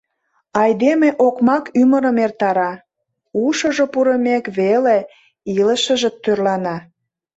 [0.63, 2.71] Айдеме окмак ӱмырым эртара,
[3.45, 4.97] ушыжо пурымек веле
[5.57, 6.77] илышыже тӧрлана...